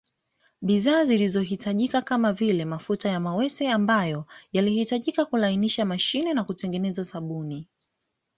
Bidhaa 0.61 1.05
zilizo 1.05 1.41
hitajika 1.41 2.01
kamavile 2.01 2.65
mafuta 2.65 3.09
ya 3.09 3.19
mawese 3.19 3.71
ambayo 3.71 4.25
yalihitajika 4.53 5.25
kulainisha 5.25 5.85
mashine 5.85 6.33
na 6.33 6.43
kutengeneza 6.43 7.05
sabuni 7.05 7.67